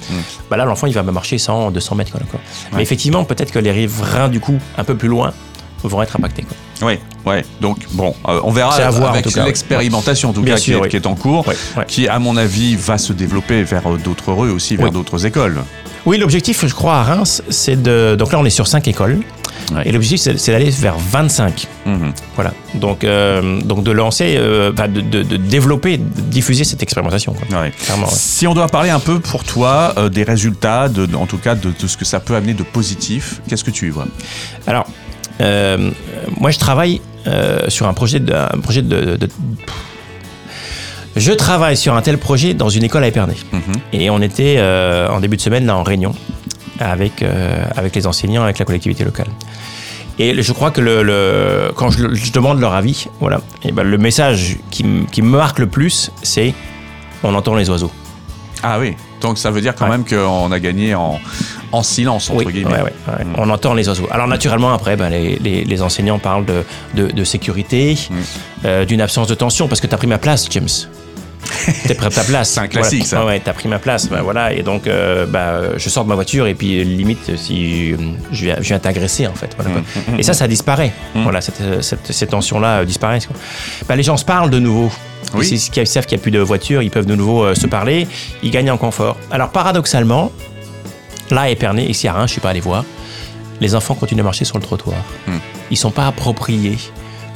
Bah 0.50 0.58
là, 0.58 0.66
l'enfant, 0.66 0.88
il 0.88 0.94
va 0.94 1.04
me 1.04 1.12
marcher 1.12 1.38
100, 1.38 1.72
200 1.72 1.96
mètres. 1.96 2.12
Quoi, 2.12 2.22
quoi. 2.32 2.40
Mais 2.74 2.82
effectivement, 2.82 3.24
peut-être 3.24 3.52
que 3.52 3.60
les 3.60 3.72
riverains, 3.72 4.30
du 4.30 4.40
coup, 4.40 4.58
un 4.78 4.84
peu 4.84 4.96
plus 4.96 5.08
loin, 5.10 5.34
vont 5.84 6.02
être 6.02 6.16
impactés. 6.16 6.44
Quoi. 6.44 6.88
Oui, 6.88 7.00
ouais. 7.26 7.46
Donc 7.62 7.80
bon, 7.92 8.16
euh, 8.28 8.40
on 8.44 8.52
verra 8.52 8.76
C'est 8.76 8.84
à 8.84 8.90
voir, 8.90 9.10
en 9.12 9.14
avec 9.14 9.26
tout 9.26 9.32
cas, 9.32 9.46
l'expérimentation 9.46 10.30
en 10.30 10.34
tout 10.34 10.44
cas 10.44 10.56
qui, 10.56 10.62
sûr, 10.64 10.80
est, 10.80 10.82
oui. 10.82 10.90
qui 10.90 10.96
est 10.96 11.06
en 11.08 11.16
cours, 11.16 11.46
qui 11.88 12.08
à 12.08 12.20
mon 12.20 12.38
avis 12.38 12.76
va 12.76 12.98
se 12.98 13.14
développer 13.14 13.64
vers 13.64 13.88
euh, 13.88 13.98
d'autres 13.98 14.32
rues 14.34 14.52
aussi, 14.52 14.76
vers 14.76 14.92
d'autres 14.92 15.26
écoles. 15.26 15.60
Oui, 16.06 16.18
l'objectif, 16.20 16.66
je 16.68 16.74
crois, 16.74 16.98
à 16.98 17.04
Reims, 17.04 17.42
c'est 17.50 17.82
de. 17.82 18.16
Donc 18.18 18.32
là, 18.32 18.38
on 18.40 18.46
est 18.46 18.52
sur 18.52 18.68
5 18.68 18.88
écoles. 18.88 19.20
Et 19.84 19.92
l'objectif, 19.92 20.36
c'est 20.38 20.52
d'aller 20.52 20.70
vers 20.70 20.96
25. 21.00 21.66
Mhm. 21.88 22.14
Voilà. 22.36 22.54
Donc, 22.76 23.04
euh, 23.04 23.60
donc 23.62 23.84
de 23.84 23.90
lancer, 23.90 24.36
euh, 24.38 24.72
de, 24.72 25.02
de- 25.02 25.24
de 25.24 25.38
développer, 25.38 25.98
de 25.98 26.04
diffuser 26.22 26.64
cette 26.64 26.84
expérimentation. 26.84 27.34
Quoi. 27.34 27.62
Ouais. 27.62 27.72
Clairement, 27.72 28.06
ouais. 28.06 28.14
Si 28.14 28.46
on 28.46 28.54
doit 28.54 28.68
parler 28.68 28.92
un 28.92 29.00
peu 29.00 29.20
pour 29.20 29.44
toi 29.44 29.94
euh, 29.98 30.10
des 30.10 30.22
résultats, 30.24 30.88
de, 30.90 31.08
en 31.16 31.26
tout 31.26 31.38
cas 31.40 31.56
de, 31.56 31.72
de 31.72 31.88
ce 31.88 31.98
que 31.98 32.06
ça 32.06 32.20
peut 32.20 32.36
amener 32.36 32.54
de 32.54 32.62
positif, 32.62 33.42
qu'est-ce 33.50 33.64
que 33.64 33.72
tu 33.72 33.88
y 33.88 33.90
vois? 33.90 34.06
Alors, 34.68 34.86
euh, 35.42 35.92
moi, 36.40 36.52
je 36.52 36.60
travaille 36.60 37.02
euh, 37.28 37.70
sur 37.70 37.88
un 37.88 37.94
projet 37.94 38.20
de. 38.20 38.34
Un 38.34 38.60
projet 38.62 38.82
de, 38.82 39.16
de- 39.18 39.30
je 41.16 41.32
travaille 41.32 41.78
sur 41.78 41.96
un 41.96 42.02
tel 42.02 42.18
projet 42.18 42.54
dans 42.54 42.68
une 42.70 42.84
école 42.84 43.04
à 43.04 43.08
Épernay. 43.08 43.36
Mhm. 43.54 43.62
Et 43.94 44.10
on 44.10 44.22
était 44.22 44.56
euh, 44.58 45.08
en 45.10 45.20
début 45.22 45.38
de 45.38 45.42
semaine 45.42 45.66
là 45.66 45.78
en 45.78 45.84
réunion 45.84 46.14
avec, 46.80 47.24
avec 47.78 47.96
les 47.96 48.06
enseignants, 48.06 48.44
avec 48.44 48.60
la 48.60 48.66
collectivité 48.66 49.06
locale. 49.06 49.28
Et 50.20 50.42
je 50.42 50.52
crois 50.52 50.72
que 50.72 50.82
le, 50.82 51.04
le- 51.04 51.72
quand 51.76 51.90
je, 51.90 52.14
je 52.14 52.32
demande 52.34 52.60
leur 52.60 52.74
avis, 52.74 53.08
voilà, 53.22 53.40
et 53.64 53.72
ben 53.72 53.84
le 53.84 53.98
message 53.98 54.58
qui, 54.72 54.86
qui 55.12 55.22
me 55.22 55.30
marque 55.38 55.60
le 55.60 55.68
plus, 55.68 56.12
c'est 56.22 56.54
on 57.24 57.34
entend 57.34 57.56
les 57.56 57.70
oiseaux. 57.70 57.92
Ah 58.62 58.78
oui, 58.80 58.96
donc 59.22 59.38
ça 59.38 59.52
veut 59.52 59.62
dire 59.62 59.74
quand 59.76 59.86
Ouais. 59.86 59.92
même 59.92 60.06
qu'on 60.06 60.52
a 60.52 60.60
gagné 60.60 60.96
en, 60.96 61.20
en 61.76 61.84
silence, 61.84 62.30
entre 62.30 62.46
Oui, 62.46 62.54
guillemets. 62.54 62.74
ouais, 62.74 62.82
ouais, 62.82 62.94
ouais. 63.20 63.26
Mm. 63.26 63.34
on 63.38 63.50
entend 63.50 63.74
les 63.74 63.88
oiseaux. 63.90 64.08
Alors 64.12 64.28
naturellement, 64.28 64.74
après, 64.74 64.96
ben, 64.96 65.10
les, 65.10 65.38
les- 65.40 65.64
les 65.64 65.82
enseignants 65.82 66.20
parlent 66.20 66.46
de, 66.46 66.64
de, 66.96 67.08
de 67.12 67.24
sécurité, 67.24 67.98
Mm. 68.10 68.14
euh, 68.66 68.86
d'une 68.86 69.02
absence 69.02 69.28
de 69.28 69.36
tension, 69.36 69.68
parce 69.68 69.82
que 69.82 69.88
tu 69.88 69.94
as 69.94 69.98
pris 69.98 70.08
ma 70.08 70.18
place, 70.18 70.48
James. 70.52 70.68
T'es 71.88 71.94
prêt 71.94 72.08
à 72.08 72.10
ta 72.10 72.24
place. 72.24 72.50
C'est 72.50 72.60
un 72.60 72.68
classique, 72.68 73.06
Voilà. 73.06 73.24
ça. 73.24 73.26
Ouais, 73.28 73.40
t'as 73.40 73.54
pris 73.54 73.68
ma 73.70 73.78
place. 73.78 74.10
Ben, 74.10 74.22
voilà. 74.24 74.52
Et 74.52 74.64
donc, 74.64 74.88
euh, 74.88 75.28
bah, 75.28 75.78
je 75.78 75.90
sors 75.90 76.04
de 76.04 76.10
ma 76.10 76.16
voiture 76.16 76.48
et 76.48 76.56
puis 76.56 76.84
limite, 76.84 77.38
si 77.38 77.92
je, 78.32 78.44
viens, 78.46 78.56
je 78.58 78.64
viens 78.70 78.80
t'agresser, 78.80 79.28
en 79.28 79.34
fait. 79.36 79.56
Voilà. 79.58 79.80
Mm, 79.80 80.20
Et 80.20 80.24
ça, 80.24 80.34
ça 80.34 80.48
disparaît. 80.48 80.92
Voilà, 81.14 81.42
cette, 81.42 81.62
cette, 81.84 82.12
ces 82.12 82.26
tensions-là 82.28 82.80
euh, 82.80 82.86
disparaissent. 82.86 83.28
quoi. 83.28 83.36
Ben, 83.88 83.96
les 83.96 84.02
gens 84.04 84.18
se 84.18 84.26
parlent 84.26 84.50
de 84.50 84.58
nouveau. 84.60 84.92
Oui. 85.36 85.48
Ils, 85.52 85.60
savent 85.88 86.06
qu'il 86.08 86.16
n'y 86.18 86.22
a 86.22 86.24
plus 86.24 86.32
de 86.32 86.40
voiture, 86.40 86.82
ils 86.82 86.90
peuvent 86.92 87.06
de 87.06 87.16
nouveau 87.16 87.54
se 87.56 87.68
parler, 87.68 88.08
ils 88.42 88.52
gagnent 88.52 88.72
en 88.72 88.78
confort. 88.78 89.18
Alors, 89.32 89.50
paradoxalement, 89.50 90.32
là, 91.32 91.42
à 91.42 91.50
Épernay, 91.50 91.86
ici 91.86 92.08
à 92.08 92.14
Reims, 92.14 92.28
je 92.28 92.32
suis 92.34 92.42
pas 92.42 92.50
allé 92.52 92.60
voir, 92.60 92.84
les 93.62 93.76
enfants 93.76 93.96
continuent 93.96 94.22
à 94.22 94.24
marcher 94.24 94.46
sur 94.46 94.58
le 94.58 94.64
trottoir. 94.64 94.98
Mm. 95.28 95.38
Ils 95.72 95.78
sont 95.78 95.92
pas 95.92 96.08
appropriés. 96.08 96.78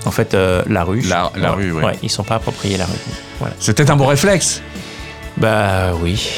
En 0.05 0.11
fait, 0.11 0.33
euh, 0.33 0.63
la 0.67 0.83
rue. 0.83 1.01
La- 1.01 1.31
la 1.35 1.51
rue, 1.51 1.71
ouais. 1.73 1.97
Ils 2.03 2.09
sont 2.09 2.23
pas 2.23 2.35
appropriés 2.35 2.77
la 2.77 2.85
rue. 2.85 2.91
Voilà. 3.39 3.55
Peut-être 3.65 3.89
un 3.89 3.95
bon 3.97 4.05
réflexe. 4.07 4.61
Bah 5.37 5.91
oui. 6.01 6.29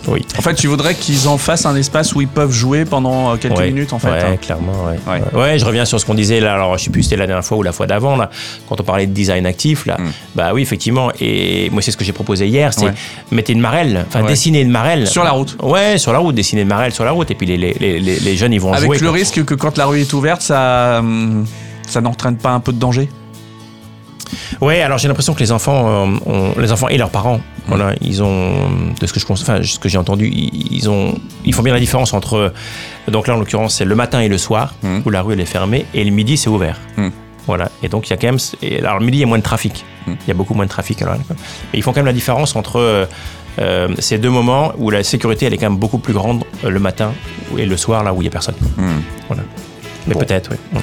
Oui. 0.07 0.25
En 0.39 0.43
fait, 0.43 0.55
tu 0.55 0.67
voudrais 0.67 0.95
qu'ils 0.95 1.29
en 1.29 1.39
fassent 1.39 1.67
un 1.67 1.77
espace 1.77 2.15
où 2.15 2.21
ils 2.21 2.29
peuvent 2.29 2.51
jouer 2.53 2.85
pendant 2.85 3.33
euh, 3.33 3.37
quelques 3.37 3.59
Ouais. 3.59 3.67
minutes, 3.69 3.93
en 3.93 3.99
fait. 3.99 4.11
Ouais, 4.11 4.23
hein. 4.23 4.37
clairement, 4.37 4.73
ouais. 4.87 4.99
Ouais. 5.13 5.41
ouais. 5.41 5.59
Je 5.59 5.65
reviens 5.65 5.85
sur 5.85 5.99
ce 6.01 6.05
qu'on 6.07 6.15
disait 6.15 6.41
là. 6.41 6.55
Alors, 6.55 6.77
je 6.79 6.85
sais 6.85 6.91
plus 6.91 7.03
si 7.03 7.09
c'était 7.11 7.21
la 7.21 7.27
dernière 7.27 7.45
fois 7.45 7.57
ou 7.59 7.63
la 7.63 7.73
fois 7.73 7.87
d'avant, 7.87 8.17
là, 8.17 8.31
quand 8.69 8.81
on 8.81 8.85
parlait 8.85 9.07
de 9.07 9.13
design 9.13 9.47
actif, 9.47 9.87
là. 9.87 9.97
Mm. 9.99 10.11
Bah 10.35 10.51
oui, 10.55 10.63
effectivement. 10.63 11.11
Et 11.21 11.71
moi, 11.71 11.83
c'est 11.83 11.91
ce 11.91 11.97
que 11.97 12.05
j'ai 12.05 12.13
proposé 12.13 12.47
hier, 12.47 12.73
c'est 12.75 12.93
mettez 13.31 13.53
une 13.53 13.61
marelle, 13.61 14.05
enfin, 14.09 14.23
dessiner 14.25 14.61
une 14.61 14.71
marelle. 14.71 15.07
Sur 15.07 15.25
la 15.25 15.31
route. 15.31 15.57
Ouais, 15.63 15.99
sur 15.99 16.13
la 16.13 16.19
route, 16.19 16.35
dessiner 16.35 16.63
une 16.63 16.69
marelle 16.69 16.93
sur 16.93 17.05
la 17.05 17.11
route. 17.13 17.31
Et 17.31 17.35
puis 17.35 17.47
les, 17.47 17.57
les, 17.57 17.73
les, 17.81 18.01
les- 18.01 18.21
les 18.21 18.37
jeunes, 18.37 18.53
ils 18.53 18.61
vont 18.61 18.73
Avec 18.73 18.87
jouer. 18.87 18.99
le 18.99 19.07
quoi. 19.09 19.13
risque 19.19 19.45
que 19.45 19.55
quand 19.55 19.77
la 19.79 19.87
rue 19.87 20.01
est 20.01 20.13
ouverte, 20.13 20.43
ça, 20.43 20.99
hum, 21.01 21.47
ça 21.87 22.01
n'entraîne 22.01 22.37
pas 22.37 22.51
un 22.51 22.61
peu 22.61 22.73
de 22.73 22.79
danger? 22.79 23.09
Ouais, 24.61 24.81
alors 24.83 24.99
j'ai 24.99 25.09
l'impression 25.09 25.35
que 25.35 25.41
les 25.41 25.53
enfants, 25.53 25.87
euh, 25.87 26.17
ont- 26.27 26.55
les 26.61 26.73
enfants 26.73 26.89
et 26.89 26.97
leurs 26.99 27.11
parents, 27.11 27.41
voilà, 27.67 27.95
ils 28.01 28.23
ont, 28.23 28.53
de 29.01 29.07
ce 29.07 29.13
que 29.13 29.21
je, 29.21 29.27
enfin, 29.31 29.63
ce 29.63 29.79
que 29.79 29.89
j'ai 29.89 29.99
entendu, 29.99 30.29
ils, 30.31 30.89
ont, 30.91 31.15
ils 31.45 31.55
font 31.55 31.63
bien 31.63 31.73
la 31.75 31.81
différence 31.81 32.13
entre, 32.15 32.53
donc 33.09 33.27
là 33.27 33.35
en 33.35 33.39
l'occurrence 33.39 33.77
c'est 33.77 33.85
le 33.85 33.95
matin 33.95 34.21
et 34.21 34.29
le 34.29 34.39
soir 34.39 34.75
Mhm. 34.83 35.03
où 35.05 35.11
la 35.11 35.23
rue 35.23 35.33
elle 35.35 35.41
est 35.41 35.45
fermée 35.47 35.87
et 35.95 36.05
le 36.05 36.11
midi 36.11 36.37
c'est 36.37 36.49
ouvert. 36.51 36.79
Mhm. 36.97 37.11
Voilà, 37.47 37.71
et 37.83 37.89
donc 37.89 38.07
il 38.09 38.11
y 38.11 38.13
a 38.15 38.17
quand 38.17 38.27
même, 38.29 38.39
et 38.63 38.79
alors 38.79 38.99
le 38.99 39.05
midi 39.05 39.19
il 39.19 39.21
y 39.21 39.25
a 39.25 39.27
moins 39.27 39.39
de 39.39 39.43
trafic, 39.43 39.85
Mhm. 40.07 40.17
il 40.25 40.29
y 40.29 40.31
a 40.31 40.35
beaucoup 40.35 40.55
moins 40.55 40.65
de 40.65 40.71
trafic 40.71 41.01
alors. 41.03 41.17
Mais 41.17 41.79
ils 41.79 41.83
font 41.83 41.93
quand 41.93 42.01
même 42.01 42.07
la 42.07 42.13
différence 42.13 42.57
entre 42.57 42.77
euh, 42.81 43.05
euh, 43.61 43.89
ces 43.99 44.19
deux 44.19 44.31
moments 44.31 44.73
où 44.79 44.91
la 44.91 45.03
sécurité 45.05 45.47
elle 45.47 45.55
est 45.55 45.59
quand 45.59 45.69
même 45.71 45.79
beaucoup 45.79 45.99
plus 45.99 46.13
grande 46.15 46.43
euh, 46.65 46.71
le 46.71 46.81
matin 46.81 47.13
et 47.57 47.67
le 47.67 47.77
soir 47.77 48.03
là 48.03 48.13
où 48.15 48.21
il 48.23 48.25
y 48.25 48.29
a 48.29 48.31
personne. 48.31 48.57
Hum. 48.79 49.03
Mais 50.07 50.13
Bon. 50.15 50.21
peut-être, 50.21 50.51
oui. 50.53 50.81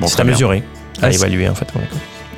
Bon, 0.00 0.06
c'est 0.06 0.20
à 0.20 0.24
mesurer, 0.24 0.62
à 1.02 1.10
évaluer 1.10 1.48
en 1.48 1.54
fait. 1.54 1.68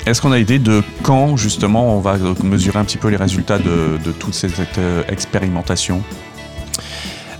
Est-ce 0.07 0.21
qu'on 0.21 0.31
a 0.31 0.39
idée 0.39 0.57
de 0.57 0.83
quand, 1.03 1.35
justement, 1.35 1.97
on 1.97 1.99
va 1.99 2.15
mesurer 2.41 2.79
un 2.79 2.85
petit 2.85 2.97
peu 2.97 3.09
les 3.09 3.17
résultats 3.17 3.59
de, 3.59 3.99
de 4.03 4.11
toutes 4.13 4.33
ces 4.33 4.47
euh, 4.77 5.03
expérimentations? 5.09 6.01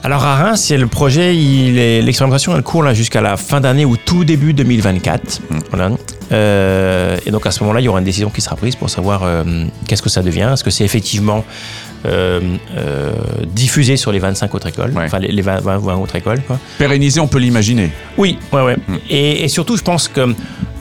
Alors 0.04 0.24
à 0.26 0.36
Reims, 0.36 0.66
c'est 0.68 0.78
le 0.78 0.88
projet, 0.88 1.34
l'expérimentation 1.34 2.56
elle 2.56 2.64
court 2.64 2.84
là 2.84 2.94
jusqu'à 2.94 3.22
la 3.22 3.36
fin 3.36 3.62
d'année 3.62 3.86
ou 3.86 3.98
tout 3.98 4.26
début 4.26 4.54
2024. 4.54 5.42
Mm. 5.50 5.58
Voilà. 5.70 5.92
Euh, 6.32 7.18
et 7.26 7.32
donc 7.32 7.46
à 7.46 7.52
ce 7.52 7.62
moment-là, 7.64 7.80
il 7.80 7.86
y 7.86 7.88
aura 7.88 8.00
une 8.00 8.06
décision 8.06 8.30
qui 8.30 8.42
sera 8.42 8.56
prise 8.56 8.76
pour 8.76 8.90
savoir 8.90 9.24
euh, 9.24 9.44
qu'est-ce 9.88 10.02
que 10.02 10.10
ça 10.10 10.22
devient? 10.22 10.50
Est-ce 10.54 10.64
que 10.64 10.70
c'est 10.70 10.84
effectivement 10.84 11.46
euh, 12.06 12.40
euh, 12.78 13.12
diffusé 13.48 13.98
sur 13.98 14.12
les 14.12 14.20
25 14.20 14.54
autres 14.56 14.68
écoles, 14.68 14.92
Ouais. 14.96 15.06
enfin 15.06 15.20
les, 15.20 15.30
les 15.30 15.42
20, 15.42 15.62
20 15.62 15.78
20 15.80 15.96
autres 15.96 16.16
écoles. 16.16 16.42
quoi. 16.46 16.60
Pérenniser, 16.78 17.20
on 17.20 17.28
peut 17.28 17.40
l'imaginer. 17.40 17.92
Oui, 18.18 18.38
ouais, 18.52 18.62
ouais. 18.62 18.78
Mm. 18.88 18.96
Et, 19.10 19.44
et 19.44 19.48
surtout, 19.48 19.78
je 19.78 19.82
pense 19.84 20.08
que 20.08 20.34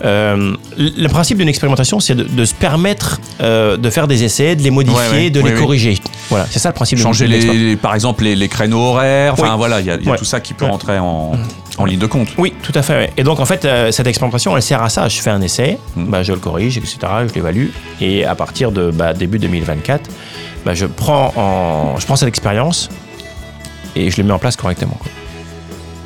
euh, 0.04 0.54
le 0.78 1.08
principe 1.08 1.38
d'une 1.38 1.48
expérimentation, 1.48 2.00
c'est 2.00 2.14
de, 2.14 2.24
de 2.24 2.44
se 2.44 2.54
permettre 2.54 3.20
de 3.40 3.90
faire 3.90 4.06
des 4.06 4.24
essais, 4.24 4.54
de 4.56 4.62
les 4.62 4.70
modifier, 4.70 4.96
Ouais, 5.10 5.10
ouais. 5.24 5.30
de 5.30 5.40
Oui, 5.40 5.48
les 5.50 5.54
oui. 5.56 5.60
corriger. 5.60 5.98
Voilà, 6.28 6.46
c'est 6.50 6.58
ça 6.58 6.68
le 6.68 6.74
principe. 6.74 6.98
Changer 6.98 7.26
les, 7.26 7.76
par 7.76 7.94
exemple 7.94 8.24
les, 8.24 8.34
les 8.36 8.48
créneaux 8.48 8.80
horaires, 8.80 9.32
enfin 9.32 9.50
Oui. 9.52 9.56
voilà, 9.58 9.80
il 9.80 9.86
y 9.86 9.90
a, 9.90 9.94
y 9.96 10.16
tout 10.18 10.24
ça 10.24 10.40
qui 10.40 10.52
peut 10.54 10.64
rentrer 10.66 10.98
en, 10.98 11.32
en 11.78 11.84
ligne 11.84 11.98
de 11.98 12.06
compte. 12.06 12.28
Oui, 12.38 12.52
tout 12.62 12.72
à 12.74 12.82
fait. 12.82 13.12
Et 13.16 13.22
donc, 13.22 13.40
en 13.40 13.44
fait, 13.44 13.66
cette 13.90 14.06
expérimentation, 14.06 14.54
elle 14.56 14.62
sert 14.62 14.82
à 14.82 14.88
ça. 14.88 15.08
Je 15.08 15.20
fais 15.20 15.30
un 15.30 15.40
essai, 15.40 15.78
Mm. 15.96 16.04
bah, 16.10 16.22
je 16.22 16.32
le 16.32 16.38
corrige, 16.38 16.76
etc., 16.76 16.98
je 17.28 17.34
l'évalue. 17.34 17.68
Et 18.00 18.24
à 18.24 18.34
partir 18.34 18.70
de 18.72 18.90
bah, 18.90 19.12
début 19.14 19.38
2024, 19.38 20.10
bah, 20.66 20.74
je, 20.74 20.84
prends 20.84 21.32
en, 21.36 21.98
je 21.98 22.04
prends 22.04 22.16
cette 22.16 22.28
expérience 22.28 22.90
et 23.94 24.10
je 24.10 24.16
le 24.18 24.24
mets 24.24 24.32
en 24.34 24.38
place 24.40 24.56
correctement. 24.56 24.96
quoi. 24.98 25.10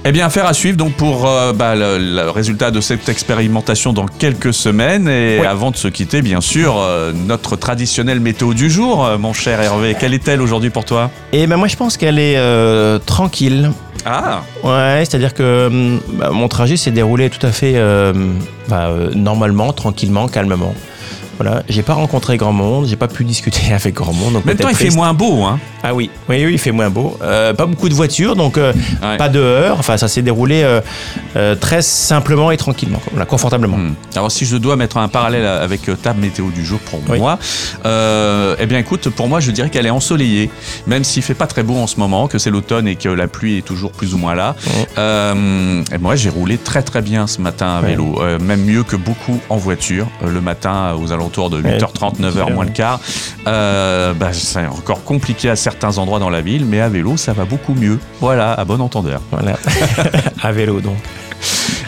Eh 0.04 0.12
bien, 0.12 0.24
affaire 0.26 0.46
à 0.46 0.54
suivre 0.54 0.76
donc 0.78 0.92
pour 0.94 1.26
euh, 1.28 1.52
bah, 1.52 1.74
le, 1.74 1.98
le 1.98 2.30
résultat 2.30 2.70
de 2.70 2.80
cette 2.80 3.08
expérimentation 3.08 3.92
dans 3.92 4.06
quelques 4.06 4.54
semaines. 4.54 5.08
Et 5.08 5.38
Oui. 5.40 5.46
avant 5.46 5.70
de 5.70 5.76
se 5.76 5.88
quitter, 5.88 6.22
bien 6.22 6.40
sûr, 6.40 6.76
euh, 6.78 7.12
notre 7.12 7.56
traditionnelle 7.56 8.20
météo 8.20 8.54
du 8.54 8.70
jour, 8.70 9.04
euh, 9.04 9.18
mon 9.18 9.32
cher 9.32 9.60
Hervé. 9.60 9.96
Quelle 9.98 10.14
est-elle 10.14 10.40
aujourd'hui 10.40 10.70
pour 10.70 10.84
toi? 10.84 11.10
Et 11.32 11.46
ben 11.46 11.56
moi, 11.56 11.68
je 11.68 11.76
pense 11.76 11.96
qu'elle 11.98 12.18
est 12.18 12.38
tranquille. 13.06 13.72
Ah, 14.06 14.40
Ouais, 14.62 15.02
c'est-à-dire 15.04 15.34
que 15.34 15.66
hum, 15.66 16.00
bah, 16.14 16.30
mon 16.32 16.48
trajet 16.48 16.76
s'est 16.78 16.90
déroulé 16.92 17.28
tout 17.28 17.44
à 17.46 17.50
fait 17.52 17.74
bah, 18.68 18.90
normalement, 19.14 19.72
tranquillement, 19.74 20.28
calmement. 20.28 20.74
Voilà, 21.42 21.62
j'ai 21.70 21.82
pas 21.82 21.94
rencontré 21.94 22.36
grand 22.36 22.52
monde, 22.52 22.84
j'ai 22.86 22.96
pas 22.96 23.08
pu 23.08 23.24
discuter 23.24 23.72
avec 23.72 23.94
grand 23.94 24.12
monde. 24.12 24.34
Donc 24.34 24.44
même 24.44 24.58
temps, 24.58 24.68
il 24.68 24.76
fait 24.76 24.90
moins 24.90 25.14
beau. 25.14 25.42
Hein. 25.44 25.58
Ah 25.82 25.94
oui, 25.94 26.10
oui, 26.28 26.44
oui, 26.44 26.52
il 26.52 26.58
fait 26.58 26.70
moins 26.70 26.90
beau. 26.90 27.16
Euh, 27.22 27.54
pas 27.54 27.64
beaucoup 27.64 27.88
de 27.88 27.94
voitures, 27.94 28.36
donc 28.36 28.58
euh, 28.58 28.74
Ouais. 29.02 29.16
pas 29.16 29.30
de 29.30 29.40
heurts. 29.40 29.78
Enfin, 29.78 29.96
ça 29.96 30.06
s'est 30.08 30.20
déroulé 30.20 30.62
euh, 31.36 31.54
très 31.54 31.80
simplement 31.80 32.50
et 32.50 32.58
tranquillement, 32.58 33.00
confortablement. 33.26 33.78
Hmm. 33.78 33.94
Alors 34.14 34.30
si 34.30 34.44
je 34.44 34.58
dois 34.58 34.76
mettre 34.76 34.98
un 34.98 35.08
parallèle 35.08 35.46
avec 35.46 35.80
ta 36.02 36.12
météo 36.12 36.50
du 36.54 36.62
jour 36.62 36.78
pour 36.80 37.00
Oui. 37.08 37.18
moi, 37.18 37.38
eh 37.86 38.66
bien 38.66 38.78
écoute, 38.78 39.08
pour 39.08 39.26
moi 39.26 39.40
je 39.40 39.50
dirais 39.50 39.70
qu'elle 39.70 39.86
est 39.86 39.90
ensoleillée, 39.90 40.50
même 40.86 41.04
s'il 41.04 41.22
fait 41.22 41.32
pas 41.32 41.46
très 41.46 41.62
beau 41.62 41.76
en 41.78 41.86
ce 41.86 41.96
moment, 41.96 42.28
que 42.28 42.36
c'est 42.36 42.50
l'automne 42.50 42.86
et 42.86 42.96
que 42.96 43.08
la 43.08 43.28
pluie 43.28 43.56
est 43.56 43.62
toujours 43.62 43.92
plus 43.92 44.12
ou 44.12 44.18
moins 44.18 44.34
là. 44.34 44.56
Et 44.98 45.98
moi 45.98 46.16
j'ai 46.16 46.28
roulé 46.28 46.58
très 46.58 46.82
très 46.82 47.00
bien 47.00 47.26
ce 47.26 47.40
matin 47.40 47.76
à 47.78 47.80
vélo, 47.80 48.20
même 48.40 48.62
mieux 48.62 48.82
que 48.82 48.96
beaucoup 48.96 49.40
en 49.48 49.56
voiture. 49.56 50.06
Le 50.22 50.42
matin 50.42 50.94
aux 51.00 51.12
alentours 51.12 51.29
de 51.30 51.62
8h30, 51.62 52.20
9h 52.20 52.32
c'est 52.46 52.52
moins 52.52 52.64
le 52.64 52.70
quart. 52.70 53.00
Euh, 53.46 54.12
bah, 54.14 54.32
c'est 54.32 54.66
encore 54.66 55.04
compliqué 55.04 55.48
à 55.48 55.56
certains 55.56 55.98
endroits 55.98 56.18
dans 56.18 56.30
la 56.30 56.40
ville, 56.40 56.64
mais 56.64 56.80
à 56.80 56.88
vélo 56.88 57.16
ça 57.16 57.32
va 57.32 57.44
beaucoup 57.44 57.74
mieux. 57.74 57.98
Voilà, 58.20 58.52
à 58.52 58.64
bon 58.64 58.80
entendeur. 58.80 59.20
Voilà. 59.30 59.56
à 60.42 60.52
vélo, 60.52 60.80
donc. 60.80 60.96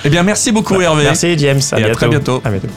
Eh 0.05 0.11
bien 0.11 0.23
merci 0.23 0.51
beaucoup 0.51 0.81
Hervé. 0.81 1.05
Merci, 1.05 1.37
James. 1.39 1.61
Et 1.77 1.85
à 1.85 1.91
très 1.91 2.09
bientôt. 2.09 2.41
À 2.45 2.51
bientôt. 2.51 2.69